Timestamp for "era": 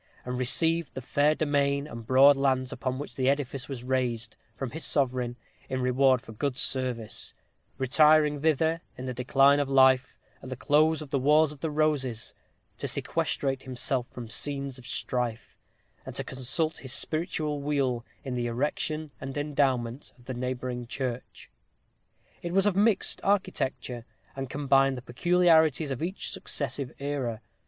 26.97-27.39